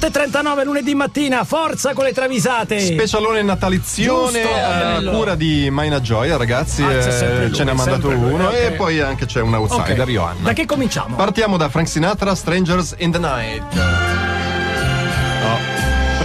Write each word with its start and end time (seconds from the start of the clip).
8.39 0.00 0.64
lunedì 0.64 0.94
mattina, 0.94 1.42
forza 1.42 1.92
con 1.92 2.04
le 2.04 2.12
travisate. 2.12 2.78
Specialone 2.78 3.42
natalizione 3.42 4.42
Giusto, 4.42 4.54
a 4.54 4.78
bello. 4.78 5.10
cura 5.10 5.34
di 5.34 5.68
Maina 5.70 6.00
Gioia, 6.00 6.36
ragazzi. 6.36 6.84
Ah, 6.84 6.92
eh, 6.92 7.50
ce 7.52 7.64
ne 7.64 7.70
ha 7.72 7.74
mandato 7.74 8.08
uno. 8.08 8.46
ok. 8.46 8.54
E 8.54 8.70
poi 8.72 9.00
anche 9.00 9.26
c'è 9.26 9.40
un 9.40 9.54
outsider, 9.54 10.00
Ok. 10.02 10.08
Johanna. 10.10 10.38
Da 10.42 10.52
che 10.52 10.66
cominciamo? 10.66 11.16
Partiamo 11.16 11.56
da 11.56 11.68
Frank 11.68 11.88
Sinatra, 11.88 12.34
Strangers 12.36 12.94
in 12.98 13.10
the 13.10 13.18
Night. 13.18 13.64
No. 13.74 13.86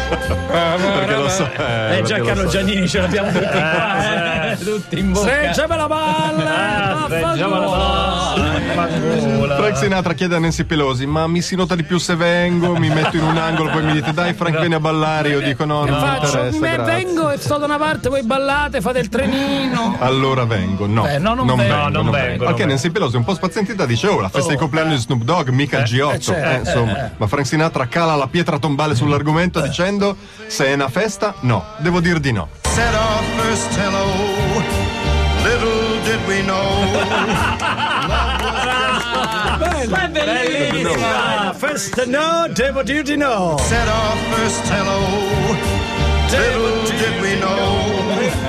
Perché 0.09 1.15
lo 1.15 1.29
so. 1.29 1.43
Eh, 1.45 1.57
perché 1.57 2.03
Giancarlo 2.03 2.43
lo 2.43 2.49
so. 2.49 2.57
Giannini 2.57 2.87
ce 2.87 2.99
l'abbiamo 3.01 3.31
tutti 3.31 3.45
qua, 3.47 4.51
eh, 4.51 4.57
tutti 4.57 4.99
in 4.99 5.11
bocca. 5.11 5.27
Streggiami 5.29 5.75
la 5.75 5.87
palla! 5.87 7.03
Streggiamo 7.05 7.59
la 7.59 7.67
palla. 7.67 9.55
Frank 9.55 9.77
Sinatra 9.77 10.13
chiede 10.13 10.35
a 10.35 10.39
Nancy 10.39 10.63
Pelosi: 10.63 11.05
Ma 11.05 11.27
mi 11.27 11.41
si 11.41 11.55
nota 11.55 11.75
di 11.75 11.83
più 11.83 11.97
se 11.97 12.15
vengo? 12.15 12.75
Mi 12.77 12.89
metto 12.89 13.17
in 13.17 13.23
un 13.23 13.37
angolo, 13.37 13.69
poi 13.69 13.83
mi 13.83 13.93
dite 13.93 14.13
dai, 14.13 14.33
Frank, 14.33 14.59
vieni 14.59 14.73
a 14.75 14.79
ballare. 14.79 15.29
Io 15.29 15.41
dico: 15.41 15.65
No, 15.65 15.85
non 15.85 15.95
mi 15.99 16.05
Faccio, 16.05 16.25
interessa. 16.37 16.59
me 16.59 16.71
grazie. 16.75 16.93
vengo 16.93 17.29
e 17.31 17.37
sto 17.37 17.57
da 17.57 17.65
una 17.65 17.77
parte, 17.77 18.09
voi 18.09 18.23
ballate, 18.23 18.81
fate 18.81 18.99
il 18.99 19.09
trenino. 19.09 19.95
Allora 19.99 20.45
vengo, 20.45 20.85
no. 20.87 21.07
Eh, 21.07 21.17
no, 21.19 21.33
non 21.33 21.45
vengo. 21.45 21.61
vengo, 21.63 21.75
No, 21.75 21.89
non 21.89 22.11
vengo, 22.11 22.43
non 22.49 22.67
Nancy 22.67 22.89
Pelosi 22.89 23.15
un 23.15 23.23
po' 23.23 23.33
spazientita 23.33 23.85
dice: 23.85 24.07
Oh, 24.07 24.19
la 24.19 24.29
festa 24.29 24.51
di 24.51 24.57
compleanno 24.57 24.91
di 24.93 24.99
Snoop 24.99 25.23
Dogg, 25.23 25.49
mica 25.49 25.79
il 25.79 25.83
G8. 25.83 26.13
eh, 26.13 26.19
certo, 26.19 26.49
Eh, 26.49 26.59
insomma, 26.59 27.11
ma 27.17 27.27
Frank 27.27 27.45
Sinatra 27.45 27.87
cala 27.87 28.15
la 28.15 28.27
pietra 28.27 28.57
tombale 28.57 28.95
sull'argomento 28.95 29.59
dicendo: 29.61 29.92
Se 30.47 30.65
è 30.65 30.73
una 30.73 30.89
festa, 30.89 31.33
no, 31.41 31.63
devo 31.79 31.99
dir 31.99 32.19
di 32.19 32.31
no. 32.31 32.47
said 32.73 32.95
our 32.95 33.23
first 33.37 33.71
hello. 33.77 34.05
Little 35.43 36.01
did 36.03 36.27
we 36.27 36.41
know. 36.41 36.91
Ma 39.89 40.03
è 40.03 40.09
bellissima! 40.09 41.53
First 41.53 42.05
no, 42.05 42.47
devo 42.47 42.83
dir 42.83 43.03
di 43.03 43.15
no. 43.15 43.57
said 43.59 43.87
our 43.87 44.15
first 44.31 44.65
hello. 44.69 44.99
Little 46.31 46.83
did 46.97 47.21
we 47.21 47.35
know. 47.35 47.91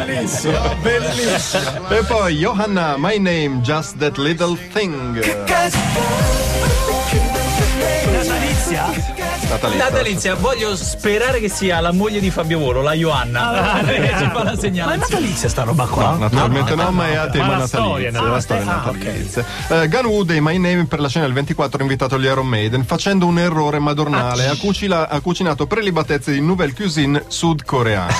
Bellissimo, 0.06 0.74
bellissimo. 0.82 1.88
E 1.90 2.02
poi 2.04 2.34
Johanna, 2.36 2.96
my 2.96 3.18
name, 3.18 3.60
just 3.62 3.98
that 3.98 4.16
little 4.16 4.56
thing. 4.72 5.20
Natalizia? 9.54 9.84
Natalizia. 9.84 9.84
Natalizia, 9.84 10.34
voglio 10.34 10.76
sperare 10.76 11.38
che 11.40 11.48
sia 11.48 11.80
la 11.80 11.92
moglie 11.92 12.18
di 12.18 12.30
Fabio 12.30 12.58
Volo, 12.58 12.82
la 12.82 12.92
Ioanna. 12.94 13.80
che 13.86 14.12
ci 14.18 14.30
fa 14.32 14.42
la 14.42 14.84
Ma 14.84 14.94
è 14.94 14.96
natalizia 14.96 15.48
sta 15.48 15.62
roba 15.62 15.86
qua? 15.86 16.16
Naturalmente 16.18 16.74
no, 16.74 16.90
ma 16.90 17.08
è 17.08 17.14
a 17.14 17.28
tema 17.28 17.44
ma 17.46 17.50
la 17.52 17.58
natalizio. 17.58 17.78
storia 17.88 18.08
è 18.08 18.12
la 18.12 18.40
storia 18.40 18.62
Ah, 18.64 18.74
natalizia. 18.86 19.44
Eh, 19.68 19.88
Gunwood 19.88 20.30
e 20.30 20.40
My 20.40 20.58
Name 20.58 20.86
per 20.86 20.98
la 21.00 21.08
scena 21.08 21.24
del 21.26 21.34
24 21.34 21.78
ha 21.78 21.82
invitato 21.82 22.18
gli 22.18 22.24
Iron 22.24 22.46
Maiden 22.46 22.84
facendo 22.84 23.26
un 23.26 23.38
errore 23.38 23.78
madornale. 23.78 24.46
Ha, 24.48 24.56
cucila- 24.56 25.08
ha 25.08 25.20
cucinato 25.20 25.66
prelibatezze 25.66 26.32
di 26.32 26.40
nouvelle 26.40 26.72
cuisine 26.74 27.22
sudcoreana. 27.28 28.14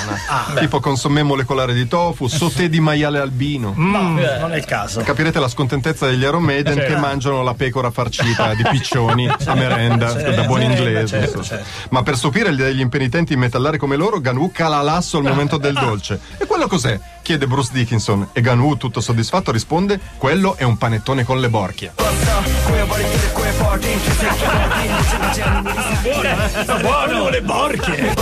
tipo 0.59 0.79
consommé 0.79 1.21
molecolare 1.23 1.73
di 1.73 1.87
tofu, 1.87 2.27
sauté 2.27 2.69
di 2.69 2.79
maiale 2.79 3.19
albino. 3.19 3.73
No, 3.75 4.01
non 4.39 4.53
è 4.53 4.57
il 4.57 4.65
caso. 4.65 5.01
Capirete 5.01 5.39
la 5.39 5.49
scontentezza 5.49 6.07
degli 6.07 6.23
Iron 6.23 6.43
Maiden 6.43 6.77
che 6.77 6.95
mangiano 6.95 7.43
la 7.43 7.53
pecora 7.53 7.91
farcita 7.91 8.53
di 8.53 8.63
piccioni 8.69 9.27
a 9.45 9.53
merenda 9.53 10.13
da 10.13 10.43
buon 10.43 10.61
inglese. 10.61 11.24
Certo, 11.25 11.39
insomma. 11.39 11.61
certo. 11.61 11.87
Ma 11.89 12.03
per 12.03 12.17
stupire 12.17 12.55
degli 12.55 12.79
impenitenti 12.79 13.35
metallari 13.35 13.77
come 13.77 13.95
loro, 13.95 14.19
Ganwoo 14.19 14.49
cala 14.51 14.81
l'asso 14.81 15.17
al 15.17 15.23
momento 15.23 15.57
del 15.57 15.73
dolce. 15.73 16.19
E 16.37 16.45
quello 16.45 16.67
cos'è? 16.67 16.99
Chiede 17.25 17.47
Bruce 17.47 17.71
Dickinson 17.73 18.29
e 18.33 18.41
Ganwoo, 18.41 18.77
tutto 18.77 19.01
soddisfatto, 19.01 19.51
risponde: 19.51 19.99
Quello 20.17 20.55
è 20.57 20.63
un 20.63 20.77
panettone 20.77 21.23
con 21.23 21.39
le 21.39 21.49
borchie. 21.49 21.93
Buono 26.81 27.29
le 27.29 27.41
borchie. 27.41 28.13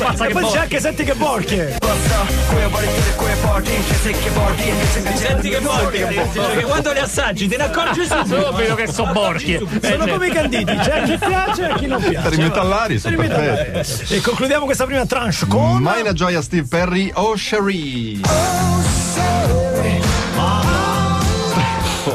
Ma 0.00 0.26
poi 0.30 0.44
c'è 0.50 0.58
anche 0.58 0.80
senti 0.80 1.04
che 1.04 1.14
borchie. 1.14 1.78
Senti 5.14 5.48
che 5.50 5.60
borchie, 5.60 6.06
perché 6.06 6.62
quando 6.64 6.92
le 6.92 7.00
assaggi 7.00 7.46
te 7.48 7.56
ne 7.56 7.64
accorgi 7.64 8.04
subito 8.04 8.74
che 8.74 8.92
sono 8.92 9.12
borchie. 9.12 9.60
Sono 9.80 10.06
come 10.06 10.26
i 10.26 10.30
canditi, 10.30 10.76
c'è 10.76 11.02
chi 11.04 11.18
piace 11.18 11.68
e 11.70 11.74
chi 11.74 11.86
non 11.86 12.00
Per 12.00 12.12
i 12.12 12.18
piace. 12.18 12.36
metallari 12.36 12.98
sono 12.98 13.16
perfetti. 13.16 14.14
E 14.14 14.20
concludiamo 14.20 14.64
questa 14.64 14.84
prima 14.84 15.06
tranche 15.06 15.46
con. 15.46 15.59
Maina 15.80 16.12
Gioia 16.12 16.42
Steve 16.42 16.68
Perry, 16.68 17.12
Oh 17.16 17.36
Cherie. 17.36 18.69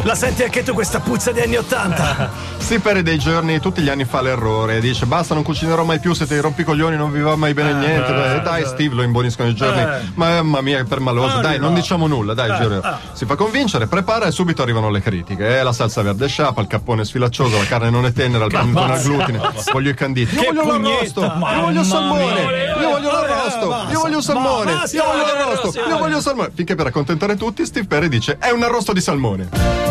La 0.03 0.15
senti 0.15 0.43
anche 0.43 0.63
tu 0.63 0.73
questa 0.73 0.99
puzza 0.99 1.31
di 1.31 1.41
anni 1.41 1.55
Ottanta? 1.57 2.29
Steve 2.57 2.81
Perry 2.81 3.01
dei 3.03 3.19
giorni 3.19 3.59
tutti 3.59 3.81
gli 3.81 3.89
anni 3.89 4.05
fa 4.05 4.21
l'errore. 4.21 4.79
Dice 4.79 5.05
basta, 5.05 5.33
non 5.33 5.43
cucinerò 5.43 5.83
mai 5.83 5.99
più, 5.99 6.13
siete 6.13 6.35
i 6.35 6.39
rompicoglioni, 6.39 6.95
non 6.95 7.11
vi 7.11 7.21
va 7.21 7.35
mai 7.35 7.53
bene 7.53 7.73
niente. 7.73 8.11
Beh, 8.11 8.41
dai, 8.41 8.65
Steve, 8.65 8.95
lo 8.95 9.03
imboniscono 9.03 9.49
i 9.49 9.53
giorni. 9.53 9.85
Mamma 10.15 10.61
mia, 10.61 10.77
che 10.77 10.85
permaloso. 10.85 11.41
Dai, 11.41 11.59
non 11.59 11.73
diciamo 11.73 12.07
nulla, 12.07 12.33
dai, 12.33 12.59
giuro. 12.59 12.81
Si 13.13 13.25
fa 13.25 13.35
convincere, 13.35 13.85
prepara 13.87 14.25
e 14.25 14.31
subito 14.31 14.63
arrivano 14.63 14.89
le 14.89 15.01
critiche. 15.01 15.59
Eh, 15.59 15.63
la 15.63 15.73
salsa 15.73 16.01
verde 16.01 16.27
sciapa, 16.27 16.59
il 16.61 16.67
cappone 16.67 17.05
sfilaccioso, 17.05 17.57
la 17.57 17.65
carne 17.65 17.89
non 17.91 18.05
è 18.05 18.11
tenera, 18.11 18.45
il 18.45 18.51
panettone 18.51 18.93
al 18.93 19.01
glutine. 19.01 19.39
Voglio 19.71 19.91
i 19.91 19.93
canditi. 19.93 20.35
Io 20.35 20.51
voglio 20.51 20.79
l'arrosto, 20.79 21.21
io 21.21 21.61
voglio 21.61 21.79
il 21.81 21.85
salmone, 21.85 22.41
io 22.79 22.89
voglio 22.89 23.11
l'arrosto, 23.11 23.85
io 23.91 23.99
voglio 23.99 24.17
il 24.17 24.23
salmone, 24.23 24.71
io 24.71 25.03
voglio 25.03 25.23
l'arrosto, 25.23 25.79
io 25.87 25.97
voglio 25.97 26.17
il 26.17 26.23
salmone. 26.23 26.51
Finché 26.53 26.73
per 26.73 26.87
accontentare 26.87 27.35
tutti, 27.35 27.65
Steve 27.65 27.85
Perry 27.85 28.07
dice: 28.07 28.37
È 28.39 28.49
un 28.49 28.63
arrosto 28.63 28.91
di 28.91 29.01
salmone. 29.01 29.84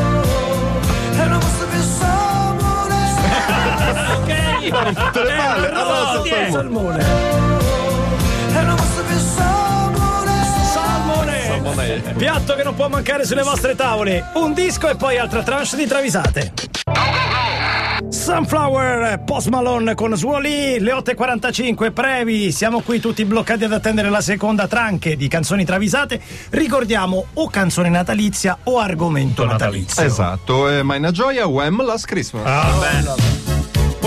Tutte 4.75 5.23
le 5.23 5.35
palle, 5.37 6.51
salmone. 6.51 7.03
Salmone! 10.73 11.43
Salmone. 11.47 12.15
Piatto 12.17 12.55
che 12.55 12.63
non 12.65 12.75
può 12.75 12.89
mancare 12.89 13.25
sulle 13.25 13.43
vostre 13.43 13.75
tavole. 13.77 14.31
Un 14.35 14.53
disco 14.53 14.89
e 14.89 14.97
poi 14.97 15.19
altra 15.19 15.43
tranche 15.43 15.77
di 15.77 15.87
travisate. 15.87 16.64
Sunflower, 18.25 19.21
Post 19.23 19.49
Malone 19.49 19.95
con 19.95 20.17
Suoli, 20.17 20.79
le 20.81 20.93
8.45 20.93 21.93
brevi, 21.93 22.53
siamo 22.53 22.81
qui 22.81 22.99
tutti 22.99 23.23
bloccati 23.27 23.65
ad 23.65 23.73
attendere 23.75 24.09
la 24.09 24.23
seconda 24.23 24.67
tranche 24.67 25.15
di 25.15 25.29
canzoni 25.29 25.67
travisate. 25.67 26.23
Ricordiamo 26.49 27.27
o 27.35 27.51
canzone 27.51 27.91
natalizia 27.91 28.57
o 28.63 28.79
argomento 28.79 29.45
natalizio. 29.45 30.03
Esatto, 30.03 30.71
e 30.71 30.83
Maina 30.83 31.11
Gioia, 31.11 31.47
Wham! 31.47 31.85
Last 31.85 32.07
Christmas. 32.07 32.45
Poi 32.45 33.44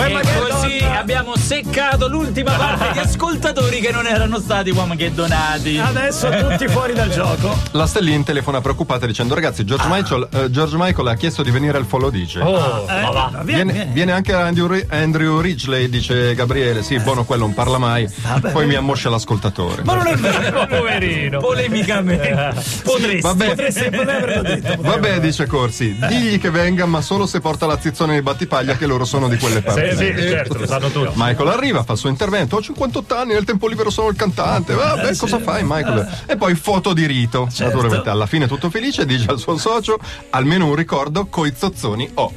E 0.07 0.49
così 0.49 0.83
abbiamo 0.83 1.35
seccato 1.35 2.07
l'ultima 2.07 2.51
parte 2.53 2.91
di 2.93 2.99
ascoltatori 3.05 3.79
che 3.79 3.91
non 3.91 4.05
erano 4.07 4.39
stati 4.39 4.69
uomini 4.69 4.95
che 4.97 5.13
donati. 5.13 5.77
Adesso 5.77 6.29
tutti 6.29 6.67
fuori 6.67 6.93
dal 6.93 7.09
gioco. 7.09 7.55
La 7.71 7.85
Stellin 7.85 8.23
telefona 8.23 8.61
preoccupata 8.61 9.05
dicendo 9.05 9.33
ragazzi 9.35 9.65
George, 9.65 9.85
Michael, 9.89 10.27
eh, 10.31 10.49
George 10.51 10.75
Michael 10.77 11.07
ha 11.09 11.15
chiesto 11.15 11.43
di 11.43 11.51
venire 11.51 11.77
al 11.77 11.85
Follow 11.85 12.09
Dice. 12.09 12.39
Oh, 12.39 12.85
Eh, 12.89 13.01
ma 13.01 13.09
va. 13.11 13.31
vieni, 13.43 13.45
Viene, 13.63 13.71
vieni. 13.73 13.91
viene 13.93 14.11
anche 14.13 14.33
Andrew, 14.33 14.79
Andrew 14.89 15.39
Ridgely, 15.41 15.89
dice 15.89 16.33
Gabriele. 16.35 16.83
Sì, 16.83 16.99
buono, 16.99 17.23
quello 17.25 17.43
non 17.45 17.53
parla 17.53 17.77
mai. 17.77 18.09
Poi 18.51 18.65
mi 18.65 18.75
ammoscia 18.75 19.09
l'ascoltatore. 19.09 19.83
Ma 19.83 19.95
non 19.95 20.07
è 20.07 20.15
vero. 20.15 20.65
Poverino. 20.77 21.39
Polemicamente. 21.39 22.53
Potresti. 22.83 23.21
Vabbè, 23.21 23.47
Potresti 23.47 23.89
non 23.89 24.07
averlo 24.09 24.41
detto. 24.41 24.75
vabbè, 24.81 25.19
dice 25.19 25.45
Corsi. 25.45 25.97
Digli 26.07 26.39
che 26.39 26.49
venga, 26.49 26.85
ma 26.85 27.01
solo 27.01 27.25
se 27.25 27.39
porta 27.39 27.65
la 27.65 27.77
zizzone 27.79 28.13
di 28.15 28.21
battipaglia 28.21 28.75
che 28.75 28.85
loro 28.85 29.05
sono 29.05 29.27
di 29.27 29.37
quelle 29.37 29.61
parti. 29.61 29.95
Sì, 29.97 30.13
sì, 30.15 30.27
certo, 30.27 30.57
lo 30.57 30.65
sanno 30.65 30.89
tutti. 30.89 31.11
Michael 31.15 31.49
arriva, 31.49 31.83
fa 31.83 31.93
il 31.93 31.97
suo 31.97 32.09
intervento. 32.09 32.55
Ho 32.55 32.61
58 32.61 33.15
anni, 33.15 33.33
nel 33.33 33.43
tempo 33.43 33.67
libero 33.67 33.89
sono 33.89 34.09
il 34.09 34.15
cantante. 34.15 34.73
Vabbè, 34.73 35.15
cosa 35.15 35.39
fai, 35.39 35.63
Michael? 35.63 36.07
E 36.25 36.37
poi 36.37 36.55
foto 36.55 36.93
di 36.93 37.05
rito. 37.05 37.47
Naturalmente, 37.57 38.09
alla 38.09 38.25
fine 38.25 38.47
tutto 38.47 38.69
felice, 38.69 39.05
dice 39.05 39.29
al 39.29 39.39
suo 39.39 39.57
socio: 39.57 39.97
almeno 40.29 40.67
un 40.67 40.75
ricordo 40.75 41.25
coi 41.25 41.53
zozzoni 41.55 42.09
ho. 42.15 42.31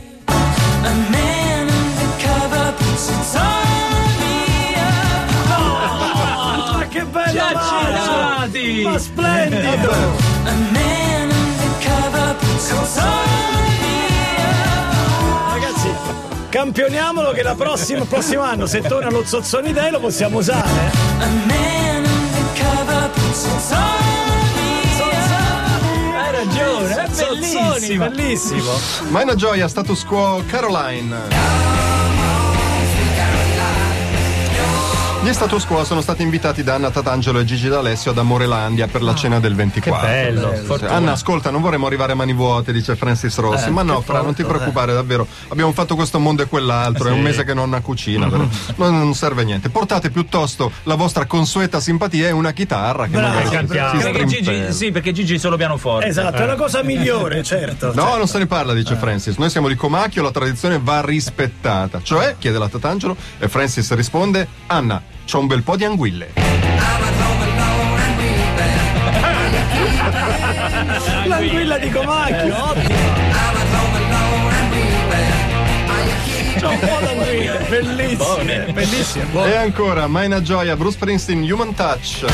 Ma 6.72 6.86
che 6.88 7.04
bello! 7.04 7.42
Accidenti. 7.42 8.82
Ma 8.82 8.98
splendido! 8.98 9.90
Ragazzi, 9.90 10.40
campioniamolo 16.60 17.30
che 17.30 17.42
la 17.42 17.54
prossima, 17.54 18.04
prossimo 18.04 18.42
anno 18.42 18.66
se 18.66 18.82
torna 18.82 19.08
lo 19.08 19.24
Zozzoni 19.24 19.72
Day 19.72 19.90
lo 19.90 19.98
possiamo 19.98 20.36
usare. 20.38 20.68
Hai 26.18 26.32
ragione, 26.32 27.04
è 27.04 27.08
Zozzoni, 27.10 27.38
bellissimo. 27.38 28.08
bellissimo. 28.10 28.72
Maina 29.08 29.34
Gioia, 29.34 29.68
status 29.68 30.04
quo 30.04 30.42
Caroline. 30.46 31.79
Gli 35.22 35.34
status 35.34 35.66
quo 35.66 35.84
sono 35.84 36.00
stati 36.00 36.22
invitati 36.22 36.62
da 36.62 36.76
Anna 36.76 36.90
Tatangelo 36.90 37.40
e 37.40 37.44
Gigi 37.44 37.68
D'Alessio 37.68 38.12
ad 38.12 38.18
Amorelandia 38.18 38.86
per 38.86 39.02
la 39.02 39.14
cena 39.14 39.38
del 39.38 39.54
24. 39.54 40.00
Che 40.00 40.12
bello. 40.12 40.78
Sì. 40.78 40.84
Anna, 40.86 41.12
ascolta, 41.12 41.50
non 41.50 41.60
vorremmo 41.60 41.86
arrivare 41.86 42.12
a 42.12 42.14
mani 42.14 42.32
vuote, 42.32 42.72
dice 42.72 42.96
Francis 42.96 43.36
Rossi. 43.36 43.68
Eh, 43.68 43.70
ma 43.70 43.82
no, 43.82 44.00
Fra, 44.00 44.22
non 44.22 44.32
ti 44.32 44.42
pronto, 44.42 44.56
preoccupare, 44.56 44.94
davvero. 44.94 45.26
Abbiamo 45.48 45.72
fatto 45.72 45.94
questo 45.94 46.18
mondo 46.18 46.42
e 46.42 46.46
quell'altro. 46.46 47.08
È 47.10 47.12
un 47.12 47.20
mese 47.20 47.44
che 47.44 47.52
nonna 47.52 47.82
cucina. 47.82 48.28
però 48.28 48.46
Non, 48.76 48.98
non 48.98 49.14
serve 49.14 49.42
a 49.42 49.44
niente. 49.44 49.68
Portate 49.68 50.10
piuttosto 50.10 50.72
la 50.84 50.94
vostra 50.94 51.26
consueta 51.26 51.80
simpatia 51.80 52.28
e 52.28 52.30
una 52.30 52.52
chitarra 52.52 53.04
che 53.04 53.10
Bravo, 53.10 53.28
magari 53.28 53.46
si, 53.46 53.54
Cantiamo. 53.54 54.00
Perché 54.00 54.24
Gigi, 54.24 54.72
sì, 54.72 54.90
perché 54.90 55.12
Gigi 55.12 55.38
solo 55.38 55.56
pianoforte. 55.58 56.08
Esatto, 56.08 56.36
è 56.36 56.46
la 56.46 56.56
cosa 56.56 56.82
migliore, 56.82 57.42
certo. 57.44 57.92
No, 57.94 58.16
non 58.16 58.26
se 58.26 58.38
ne 58.38 58.46
parla, 58.46 58.72
dice 58.72 58.96
Francis. 58.96 59.36
Noi 59.36 59.50
siamo 59.50 59.68
di 59.68 59.74
Comacchio, 59.74 60.22
la 60.22 60.30
tradizione 60.30 60.80
va 60.82 61.02
rispettata. 61.04 62.00
Cioè, 62.02 62.36
chiede 62.38 62.58
la 62.58 62.68
Tatangelo 62.68 63.14
e 63.38 63.48
Francis 63.48 63.92
risponde: 63.92 64.48
Anna, 64.68 65.10
c'ho 65.30 65.38
un 65.38 65.46
bel 65.46 65.62
po' 65.62 65.76
di 65.76 65.84
anguille. 65.84 66.32
L'anguilla 71.24 71.78
di 71.78 71.88
Comacchio, 71.88 72.64
ottimo. 72.64 72.98
C'è 76.58 76.66
un 76.66 76.78
po' 76.80 76.98
d'anguilla, 77.00 77.58
bellissimo, 77.68 78.72
bellissimo. 78.72 79.44
E 79.44 79.54
ancora, 79.54 80.08
Maina 80.08 80.42
Gioia, 80.42 80.74
Bruce 80.74 80.96
Springsteen, 80.96 81.48
Human 81.48 81.74
Touch. 81.76 82.24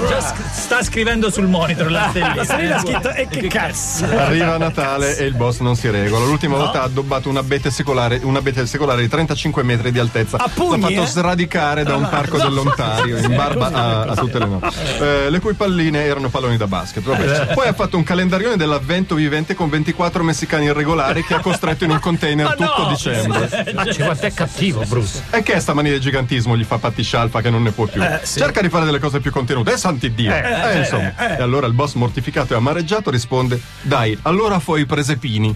Già, 0.00 0.06
già 0.08 0.20
sc- 0.20 0.50
sta 0.52 0.82
scrivendo 0.82 1.30
sul 1.30 1.46
monitor 1.46 1.90
la 1.90 2.08
stellina. 2.10 2.34
La 2.34 2.44
stellina 2.44 2.76
ha 2.76 2.80
scritto 2.80 3.10
e 3.10 3.28
che 3.28 3.46
cazzo. 3.48 4.04
Arriva 4.04 4.56
Natale 4.58 5.16
e 5.16 5.24
il 5.24 5.34
boss 5.34 5.60
non 5.60 5.76
si 5.76 5.88
regola. 5.90 6.24
L'ultima 6.24 6.56
volta 6.56 6.82
ha 6.82 6.84
addobbato 6.84 7.28
un 7.28 7.36
abete 7.36 7.70
secolare, 7.70 8.20
un 8.22 8.36
abete 8.36 8.66
secolare 8.66 9.00
di 9.02 9.08
35 9.08 9.62
metri 9.62 9.92
di 9.92 9.98
altezza. 9.98 10.36
A 10.38 10.50
pugni, 10.52 10.80
L'ha 10.80 10.88
fatto 10.88 11.02
eh? 11.02 11.06
sradicare 11.06 11.84
da 11.84 11.96
un 11.96 12.08
parco 12.08 12.36
dell'Ontario 12.36 13.16
in 13.18 13.34
barba 13.34 13.70
a, 13.72 14.00
a 14.02 14.14
tutte 14.14 14.38
le 14.38 14.46
notti. 14.46 14.76
Eh, 15.00 15.30
le 15.30 15.40
cui 15.40 15.54
palline 15.54 16.04
erano 16.04 16.28
palloni 16.28 16.56
da 16.56 16.66
basket. 16.66 17.02
Vabbè. 17.02 17.54
Poi 17.54 17.66
ha 17.66 17.72
fatto 17.72 17.96
un 17.96 18.02
calendarione 18.02 18.56
dell'avvento 18.56 19.14
vivente 19.14 19.54
con 19.54 19.68
24 19.68 20.22
messicani 20.22 20.66
irregolari 20.66 21.24
che 21.24 21.34
ha 21.34 21.40
costretto 21.40 21.84
in 21.84 21.90
un 21.90 22.00
container 22.00 22.54
tutto 22.56 22.86
dicembre. 22.88 23.72
Macci, 23.74 24.02
quanto 24.02 24.26
è 24.26 24.32
cattivo, 24.32 24.82
Bruce. 24.86 25.22
E 25.30 25.42
che 25.42 25.54
è 25.54 25.60
sta 25.60 25.72
mania 25.74 25.92
di 25.92 26.00
gigantismo 26.00 26.56
gli 26.56 26.64
fa 26.64 26.78
Patti 26.78 27.02
Scialfa 27.02 27.40
che 27.40 27.50
non 27.50 27.62
ne 27.62 27.70
può 27.70 27.86
più. 27.86 28.02
Eh, 28.02 28.20
sì. 28.22 28.38
Cerca 28.40 28.60
di 28.60 28.68
fare 28.68 28.84
delle 28.84 28.98
cose 28.98 29.20
più 29.20 29.30
contenute. 29.30 29.72
Eh, 29.72 29.76
santi 29.86 30.12
Dio. 30.12 30.32
Eh, 30.32 30.78
insomma. 30.78 31.36
E 31.36 31.42
allora 31.42 31.66
il 31.68 31.72
boss 31.72 31.94
mortificato 31.94 32.54
e 32.54 32.56
amareggiato 32.56 33.10
risponde: 33.10 33.60
Dai, 33.82 34.18
allora 34.22 34.58
fai 34.58 34.80
i 34.80 34.86
presepini. 34.86 35.54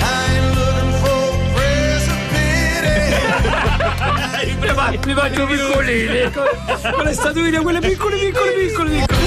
I'm 0.00 0.54
looking 0.54 0.94
for 1.02 1.36
recipe. 1.54 2.36
Mi 5.06 5.12
voglio 5.12 5.46
piccolini. 5.46 6.30
Con 6.32 7.04
le 7.04 7.12
statuine, 7.12 7.60
quelle 7.60 7.80
piccole, 7.80 8.16
piccole, 8.16 8.52
piccole, 8.52 8.90
piccole. 8.90 9.18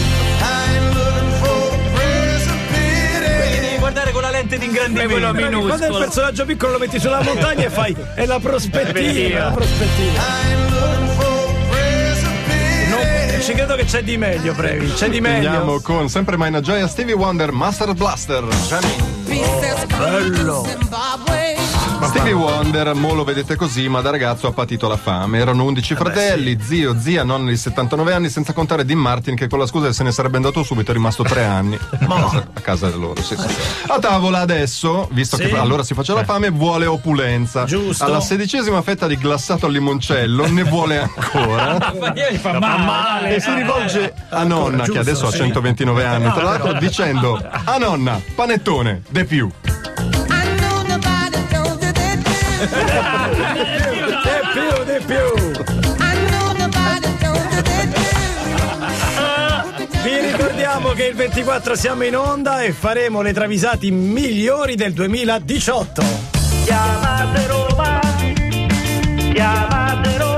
I'm 0.41 0.93
looking 0.93 1.31
for 1.39 1.77
recipe. 1.93 3.59
Devi 3.61 3.77
guardare 3.77 4.11
con 4.11 4.21
la 4.23 4.31
lente 4.31 4.57
di 4.57 4.65
ingrandimento. 4.65 5.11
quello 5.11 5.29
Quando 5.29 5.45
il 5.45 5.49
minuscolo. 5.61 5.97
personaggio 5.99 6.45
piccolo 6.45 6.71
lo 6.73 6.79
metti 6.79 6.99
sulla 6.99 7.21
montagna 7.21 7.65
e 7.65 7.69
fai 7.69 7.95
è 8.15 8.25
la 8.25 8.39
prospettiva, 8.39 9.39
la 9.39 9.51
prospettiva. 9.51 11.00
Ci 13.51 13.57
credo 13.57 13.75
che 13.75 13.83
c'è 13.83 14.01
di 14.01 14.15
meglio, 14.17 14.53
Previ. 14.53 14.93
C'è 14.93 15.09
di 15.09 15.17
Andiamo 15.17 15.65
meglio. 15.65 15.81
con 15.81 16.07
sempre 16.07 16.37
Maina 16.37 16.61
Gioia, 16.61 16.87
Stevie 16.87 17.13
Wonder, 17.15 17.51
Master 17.51 17.93
Blaster. 17.93 18.45
Jamming. 18.67 19.87
Bello. 19.97 20.65
Stevie 22.07 22.33
Wonder, 22.33 22.93
mo 22.93 23.13
lo 23.13 23.23
vedete 23.23 23.55
così, 23.55 23.87
ma 23.87 24.01
da 24.01 24.09
ragazzo 24.09 24.47
ha 24.47 24.51
patito 24.51 24.87
la 24.87 24.97
fame. 24.97 25.39
Erano 25.39 25.63
11 25.65 25.95
fratelli, 25.95 26.57
zio, 26.61 26.95
zia, 26.99 27.23
nonna 27.23 27.49
di 27.49 27.57
79 27.57 28.13
anni, 28.13 28.29
senza 28.29 28.53
contare 28.53 28.83
Dean 28.85 28.99
Martin 28.99 29.35
che 29.35 29.47
con 29.47 29.59
la 29.59 29.65
scusa 29.65 29.87
che 29.87 29.93
se 29.93 30.03
ne 30.03 30.11
sarebbe 30.11 30.35
andato 30.37 30.61
subito 30.63 30.91
è 30.91 30.93
rimasto 30.93 31.23
tre 31.23 31.43
anni 31.43 31.77
a 31.91 32.05
casa, 32.05 32.47
a 32.53 32.59
casa 32.59 32.89
loro. 32.95 33.21
Sì, 33.21 33.35
sì. 33.37 33.45
A 33.87 33.99
tavola 33.99 34.39
adesso, 34.39 35.07
visto 35.11 35.37
Sì. 35.37 35.43
che 35.47 35.57
allora 35.57 35.83
si 35.83 35.93
faceva 35.93 36.19
la 36.19 36.25
fame, 36.25 36.49
vuole 36.49 36.85
opulenza. 36.85 37.63
Giusto. 37.65 38.03
Alla 38.03 38.19
sedicesima 38.21 38.81
fetta 38.81 39.07
di 39.07 39.15
glassato 39.17 39.65
al 39.67 39.71
limoncello 39.71 40.47
ne 40.47 40.63
vuole 40.63 40.99
ancora. 40.99 41.77
Ma 41.99 42.13
gli 42.13 42.37
fa 42.37 42.59
male. 42.59 43.35
E 43.35 43.39
si 43.39 43.53
rivolge 43.53 44.13
a 44.29 44.43
nonna, 44.43 44.79
che 44.79 44.85
giusto, 44.85 44.99
adesso 44.99 45.27
ha 45.27 45.31
sì. 45.31 45.37
129 45.37 46.05
anni, 46.05 46.31
tra 46.33 46.43
l'altro, 46.43 46.73
dicendo: 46.73 47.41
A 47.65 47.77
nonna, 47.77 48.19
panettone, 48.35 49.03
de 49.09 49.23
più. 49.25 49.49
Di 52.61 52.67
più, 54.53 54.83
di 54.83 55.03
più. 55.05 55.25
Vi 60.03 60.19
ricordiamo 60.19 60.89
che 60.89 61.05
il 61.05 61.15
24 61.15 61.75
siamo 61.75 62.03
in 62.03 62.15
onda 62.15 62.61
e 62.61 62.71
faremo 62.71 63.23
le 63.23 63.33
travisati 63.33 63.89
migliori 63.89 64.75
del 64.75 64.93
2018. 64.93 66.03
Chiamate 66.65 67.47
Roma, 67.47 67.99
chiamate 69.33 70.17
Roma. 70.17 70.30